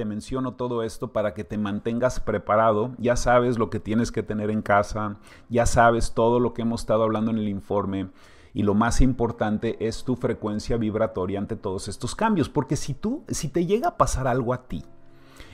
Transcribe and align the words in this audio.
te 0.00 0.06
menciono 0.06 0.54
todo 0.54 0.82
esto 0.82 1.12
para 1.12 1.34
que 1.34 1.44
te 1.44 1.58
mantengas 1.58 2.20
preparado. 2.20 2.92
Ya 2.96 3.16
sabes 3.16 3.58
lo 3.58 3.68
que 3.68 3.80
tienes 3.80 4.10
que 4.10 4.22
tener 4.22 4.48
en 4.50 4.62
casa, 4.62 5.18
ya 5.50 5.66
sabes 5.66 6.14
todo 6.14 6.40
lo 6.40 6.54
que 6.54 6.62
hemos 6.62 6.80
estado 6.80 7.02
hablando 7.02 7.30
en 7.30 7.36
el 7.36 7.48
informe. 7.50 8.08
Y 8.54 8.62
lo 8.62 8.72
más 8.72 9.02
importante 9.02 9.76
es 9.86 10.02
tu 10.04 10.16
frecuencia 10.16 10.78
vibratoria 10.78 11.38
ante 11.38 11.54
todos 11.54 11.86
estos 11.86 12.14
cambios. 12.14 12.48
Porque 12.48 12.76
si 12.76 12.94
tú, 12.94 13.24
si 13.28 13.50
te 13.50 13.66
llega 13.66 13.88
a 13.88 13.96
pasar 13.98 14.26
algo 14.26 14.54
a 14.54 14.68
ti, 14.68 14.86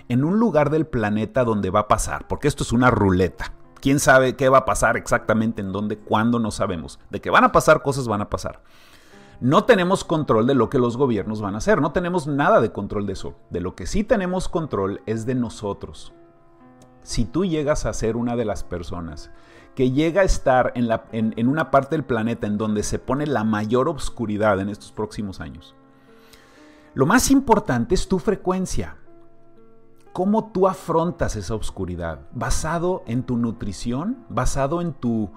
en 0.09 0.23
un 0.23 0.39
lugar 0.39 0.71
del 0.71 0.87
planeta 0.87 1.43
donde 1.43 1.71
va 1.71 1.81
a 1.81 1.89
pasar, 1.89 2.29
porque 2.29 2.47
esto 2.47 2.63
es 2.63 2.71
una 2.71 2.93
ruleta. 2.93 3.53
¿Quién 3.81 3.99
sabe 3.99 4.37
qué 4.37 4.49
va 4.49 4.59
a 4.59 4.65
pasar 4.65 4.97
exactamente 4.97 5.61
en 5.61 5.73
dónde, 5.73 5.99
cuándo? 5.99 6.39
No 6.39 6.53
sabemos. 6.53 7.01
De 7.11 7.21
que 7.21 7.31
van 7.31 7.43
a 7.43 7.51
pasar 7.51 7.83
cosas, 7.83 8.07
van 8.07 8.21
a 8.21 8.31
pasar. 8.31 8.63
No 9.41 9.65
tenemos 9.65 10.05
control 10.05 10.47
de 10.47 10.55
lo 10.55 10.71
que 10.71 10.79
los 10.79 10.97
gobiernos 10.97 11.43
van 11.43 11.55
a 11.55 11.59
hacer, 11.59 11.83
no 11.83 11.93
tenemos 11.93 12.27
nada 12.27 12.61
de 12.61 12.73
control 12.73 13.07
de 13.07 13.13
eso. 13.13 13.35
De 13.51 13.61
lo 13.61 13.75
que 13.75 13.87
sí 13.87 14.03
tenemos 14.03 14.49
control 14.49 15.03
es 15.05 15.27
de 15.27 15.35
nosotros. 15.35 16.15
Si 17.03 17.25
tú 17.25 17.45
llegas 17.45 17.85
a 17.85 17.93
ser 17.93 18.17
una 18.17 18.35
de 18.35 18.45
las 18.45 18.65
personas 18.65 19.31
que 19.75 19.91
llega 19.91 20.23
a 20.23 20.25
estar 20.25 20.73
en, 20.75 21.49
una 21.49 21.71
parte 21.71 21.97
del 21.97 22.05
planeta 22.05 22.47
en 22.47 22.57
donde 22.57 22.83
se 22.83 22.99
pone 22.99 23.27
la 23.27 23.45
mayor 23.45 23.89
obscuridad 23.89 24.59
en 24.59 24.71
estos 24.71 24.91
próximos 24.91 25.41
años, 25.41 25.75
lo 26.95 27.05
más 27.05 27.31
importante 27.31 27.95
es 27.95 28.09
tu 28.09 28.19
frecuencia. 28.19 28.97
¿Cómo 30.15 30.51
tú 30.51 30.67
afrontas 30.67 31.37
esa 31.37 31.55
oscuridad? 31.55 32.21
¿Basado 32.33 33.03
en 33.07 33.23
tu 33.23 33.37
nutrición? 33.37 34.25
¿Basado 34.31 34.81
en 34.81 34.95
tu 34.95 35.31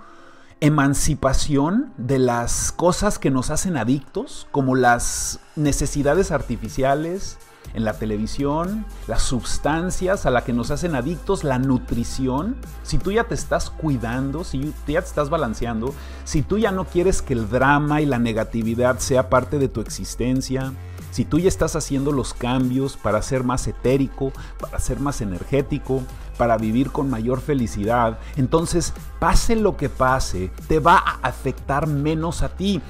emancipación 0.62 1.94
de 1.98 2.20
las 2.20 2.72
cosas 2.72 3.20
que 3.20 3.32
nos 3.32 3.50
hacen 3.50 3.78
adictos, 3.78 4.48
como 4.52 4.76
las 4.76 5.40
necesidades 5.56 6.32
artificiales 6.32 7.38
en 7.74 7.86
la 7.86 7.94
televisión, 7.94 8.86
las 9.08 9.22
sustancias 9.22 10.26
a 10.26 10.32
las 10.32 10.44
que 10.44 10.54
nos 10.54 10.72
hacen 10.72 10.96
adictos, 10.96 11.44
la 11.44 11.60
nutrición. 11.60 12.56
Si 12.84 12.98
tú 12.98 13.12
ya 13.12 13.26
te 13.26 13.36
estás 13.36 13.70
cuidando, 13.70 14.44
si 14.44 14.74
tú 14.86 14.92
ya 14.92 15.02
te 15.02 15.08
estás 15.08 15.30
balanceando, 15.30 15.94
si 16.24 16.42
tú 16.42 16.58
ya 16.58 16.72
no 16.72 16.86
quieres 16.86 17.22
que 17.22 17.34
el 17.34 17.50
drama 17.50 18.02
y 18.02 18.06
la 18.06 18.20
negatividad 18.20 19.00
sea 19.00 19.30
parte 19.30 19.60
de 19.60 19.70
tu 19.70 19.82
existencia, 19.82 20.74
si 21.12 21.26
tú 21.26 21.40
ya 21.40 21.48
estás 21.48 21.76
haciendo 21.76 22.12
los 22.12 22.34
cambios 22.34 22.98
para 22.98 23.22
ser 23.22 23.44
más 23.44 23.68
etérico, 23.68 24.32
para 24.60 24.80
ser 24.80 25.00
más 25.00 25.22
energético, 25.22 26.04
para 26.38 26.58
vivir 26.58 26.92
con 26.92 27.10
mayor 27.10 27.42
felicidad, 27.42 28.20
entonces 28.38 28.94
pase 29.20 29.56
lo 29.56 29.78
que 29.78 29.90
pase, 29.90 30.52
te 30.68 30.80
va 30.80 30.98
a 30.98 31.20
afectar 31.28 31.88
menos 31.88 32.44
a 32.44 32.50
ti. 32.50 32.82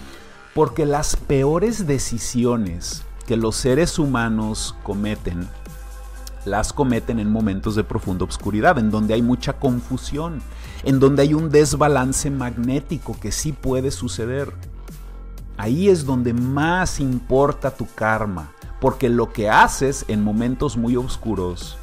Porque 0.53 0.86
las 0.86 1.16
peores 1.16 1.88
decisiones 1.88 3.03
que 3.30 3.38
los 3.38 3.56
seres 3.56 4.00
humanos 4.00 4.75
cometen, 4.84 5.47
las 6.45 6.73
cometen 6.73 7.20
en 7.20 7.31
momentos 7.31 7.75
de 7.75 7.84
profunda 7.84 8.25
oscuridad, 8.25 8.80
en 8.80 8.90
donde 8.90 9.14
hay 9.14 9.22
mucha 9.22 9.53
confusión, 9.53 10.42
en 10.84 11.00
donde 11.00 11.22
hay 11.22 11.36
un 11.36 11.52
desbalance 11.52 12.31
magnético 12.31 13.16
que 13.20 13.31
sí 13.31 13.53
puede 13.53 13.92
suceder. 13.92 14.52
Ahí 15.60 15.90
es 15.90 16.06
donde 16.06 16.32
más 16.32 17.02
importa 17.02 17.70
tu 17.70 17.86
karma, 17.94 18.54
porque 18.80 19.10
lo 19.10 19.34
que 19.34 19.50
haces 19.50 20.06
en 20.08 20.24
momentos 20.24 20.78
muy 20.78 20.96
oscuros 20.96 21.78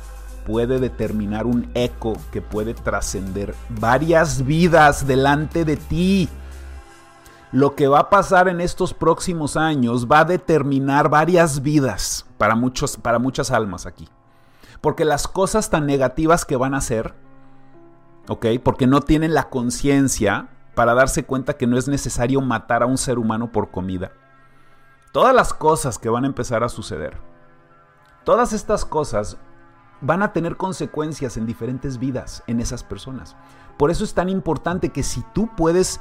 puede 0.47 0.81
determinar 0.81 1.45
un 1.45 1.71
eco 1.75 2.17
que 2.33 2.41
puede 2.41 2.73
trascender 2.73 3.55
varias 3.69 4.47
vidas 4.47 5.07
delante 5.07 5.67
de 5.67 5.77
ti. 5.77 6.31
Lo 7.53 7.75
que 7.75 7.87
va 7.87 7.99
a 7.99 8.09
pasar 8.09 8.49
en 8.49 8.63
estos 8.63 8.95
próximos 8.95 9.59
años 9.59 10.11
va 10.11 10.21
a 10.21 10.25
determinar 10.25 11.11
varias 11.11 11.61
vidas 11.61 12.25
para, 12.39 12.55
muchos, 12.55 12.97
para 12.97 13.19
muchas 13.19 13.51
almas 13.51 13.85
aquí. 13.85 14.09
Porque 14.81 15.05
las 15.05 15.29
cosas 15.29 15.69
tan 15.69 15.85
negativas 15.85 16.47
que 16.47 16.57
van 16.57 16.73
a 16.73 16.79
hacer, 16.79 17.15
¿ok? 18.27 18.47
Porque 18.65 18.87
no 18.87 19.03
tienen 19.03 19.35
la 19.35 19.51
conciencia 19.51 20.49
para 20.77 20.93
darse 20.93 21.25
cuenta 21.25 21.55
que 21.55 21.67
no 21.67 21.79
es 21.79 21.89
necesario 21.89 22.43
matar 22.43 22.83
a 22.83 22.87
un 22.87 22.99
ser 22.99 23.19
humano 23.19 23.51
por 23.51 23.71
comida. 23.71 24.13
Todas 25.11 25.35
las 25.35 25.55
cosas 25.55 25.99
que 25.99 26.11
van 26.11 26.25
a 26.25 26.27
empezar 26.27 26.63
a 26.63 26.69
suceder, 26.69 27.17
todas 28.25 28.53
estas 28.53 28.85
cosas 28.85 29.39
van 30.03 30.23
a 30.23 30.35
tener 30.35 30.59
consecuencias 30.59 31.39
en 31.39 31.47
diferentes 31.47 31.97
vidas 31.99 32.45
en 32.47 32.61
esas 32.61 32.85
personas. 32.85 33.37
Por 33.79 33.91
eso 33.91 34.05
es 34.05 34.13
tan 34.13 34.29
importante 34.29 34.91
que 34.91 35.03
si 35.03 35.25
tú 35.33 35.49
puedes 35.57 35.99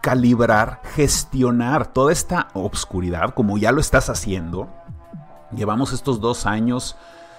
calibrar, 0.00 0.80
gestionar 0.94 1.92
toda 1.92 2.12
esta 2.12 2.46
obscuridad, 2.54 3.34
como 3.34 3.58
ya 3.58 3.72
lo 3.72 3.80
estás 3.80 4.08
haciendo, 4.08 4.68
llevamos 5.50 5.92
estos 5.92 6.20
dos 6.20 6.46
años 6.46 6.94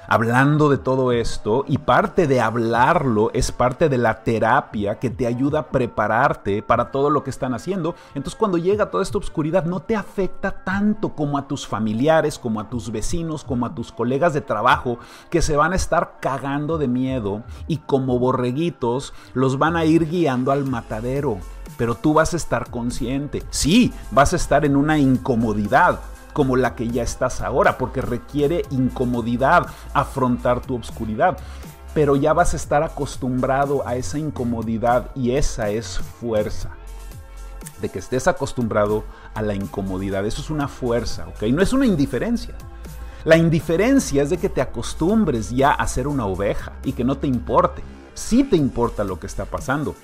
hablando 0.07 0.69
de 0.69 0.77
todo 0.77 1.11
esto 1.11 1.65
y 1.67 1.77
parte 1.77 2.27
de 2.27 2.41
hablarlo 2.41 3.31
es 3.33 3.51
parte 3.51 3.89
de 3.89 3.97
la 3.97 4.23
terapia 4.23 4.99
que 4.99 5.09
te 5.09 5.27
ayuda 5.27 5.59
a 5.59 5.67
prepararte 5.67 6.61
para 6.61 6.91
todo 6.91 7.09
lo 7.09 7.23
que 7.23 7.29
están 7.29 7.53
haciendo. 7.53 7.95
Entonces 8.15 8.37
cuando 8.37 8.57
llega 8.57 8.91
toda 8.91 9.03
esta 9.03 9.17
oscuridad 9.17 9.65
no 9.65 9.79
te 9.79 9.95
afecta 9.95 10.63
tanto 10.63 11.09
como 11.09 11.37
a 11.37 11.47
tus 11.47 11.67
familiares, 11.67 12.39
como 12.39 12.59
a 12.59 12.69
tus 12.69 12.91
vecinos, 12.91 13.43
como 13.43 13.65
a 13.65 13.75
tus 13.75 13.91
colegas 13.91 14.33
de 14.33 14.41
trabajo 14.41 14.99
que 15.29 15.41
se 15.41 15.55
van 15.55 15.73
a 15.73 15.77
estar 15.77 16.17
cagando 16.19 16.77
de 16.77 16.87
miedo 16.87 17.43
y 17.67 17.77
como 17.77 18.19
borreguitos 18.19 19.13
los 19.33 19.57
van 19.57 19.75
a 19.75 19.85
ir 19.85 20.09
guiando 20.09 20.51
al 20.51 20.65
matadero. 20.65 21.37
Pero 21.77 21.95
tú 21.95 22.13
vas 22.13 22.33
a 22.33 22.37
estar 22.37 22.69
consciente. 22.69 23.43
Sí, 23.49 23.93
vas 24.11 24.33
a 24.33 24.35
estar 24.35 24.65
en 24.65 24.75
una 24.75 24.97
incomodidad, 24.97 25.99
como 26.33 26.55
la 26.55 26.75
que 26.75 26.87
ya 26.87 27.03
estás 27.03 27.41
ahora, 27.41 27.77
porque 27.77 28.01
requiere 28.01 28.63
incomodidad 28.71 29.67
afrontar 29.93 30.61
tu 30.61 30.75
obscuridad. 30.75 31.37
Pero 31.93 32.15
ya 32.15 32.33
vas 32.33 32.53
a 32.53 32.57
estar 32.57 32.83
acostumbrado 32.83 33.87
a 33.87 33.95
esa 33.95 34.17
incomodidad 34.17 35.11
y 35.15 35.31
esa 35.31 35.69
es 35.69 35.99
fuerza. 35.99 36.71
De 37.81 37.89
que 37.89 37.99
estés 37.99 38.27
acostumbrado 38.27 39.03
a 39.35 39.41
la 39.41 39.53
incomodidad. 39.53 40.25
Eso 40.25 40.41
es 40.41 40.49
una 40.49 40.67
fuerza, 40.67 41.27
¿ok? 41.27 41.43
No 41.51 41.61
es 41.61 41.71
una 41.71 41.85
indiferencia. 41.85 42.55
La 43.25 43.37
indiferencia 43.37 44.23
es 44.23 44.29
de 44.31 44.37
que 44.37 44.49
te 44.49 44.61
acostumbres 44.61 45.51
ya 45.51 45.71
a 45.71 45.87
ser 45.87 46.07
una 46.07 46.25
oveja 46.25 46.73
y 46.83 46.91
que 46.91 47.05
no 47.05 47.17
te 47.17 47.27
importe. 47.27 47.81
Sí 48.15 48.43
te 48.43 48.57
importa 48.57 49.03
lo 49.03 49.19
que 49.19 49.27
está 49.27 49.45
pasando, 49.45 49.95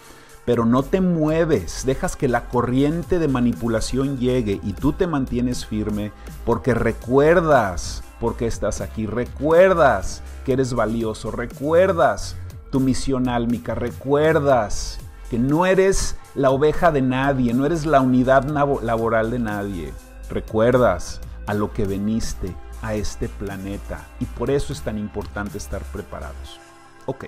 pero 0.46 0.66
no 0.66 0.84
te 0.84 1.02
mueves, 1.02 1.86
dejas 1.86 2.16
que 2.16 2.28
la 2.28 2.50
corriente 2.50 3.20
de 3.20 3.28
manipulación 3.28 4.18
llegue 4.18 4.60
y 4.64 4.74
tú 4.74 4.94
te 4.94 5.08
mantienes 5.08 5.66
firme 5.66 6.12
porque 6.46 6.74
recuerdas 6.74 8.04
por 8.20 8.36
qué 8.36 8.48
estás 8.48 8.82
aquí, 8.82 9.06
recuerdas 9.06 10.22
que 10.46 10.54
eres 10.54 10.74
valioso, 10.74 11.32
recuerdas 11.32 12.36
tu 12.72 12.80
misión 12.80 13.30
álmica, 13.30 13.76
recuerdas 13.76 15.00
que 15.30 15.40
no 15.40 15.66
eres 15.66 16.16
la 16.36 16.50
oveja 16.50 16.92
de 16.92 17.02
nadie, 17.02 17.54
no 17.54 17.66
eres 17.66 17.86
la 17.86 18.02
unidad 18.02 18.44
laboral 18.82 19.32
de 19.32 19.40
nadie, 19.40 19.94
recuerdas 20.30 21.22
a 21.46 21.54
lo 21.54 21.72
que 21.74 21.86
veniste 21.86 22.56
a 22.82 22.94
este 22.94 23.30
planeta 23.30 24.08
y 24.20 24.26
por 24.26 24.50
eso 24.50 24.74
es 24.74 24.82
tan 24.82 24.98
importante 24.98 25.58
estar 25.58 25.82
preparados. 25.92 26.60
Ok. 27.06 27.26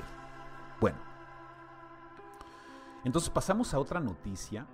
Entonces 3.04 3.30
pasamos 3.30 3.74
a 3.74 3.80
otra 3.80 4.00
noticia 4.00 4.68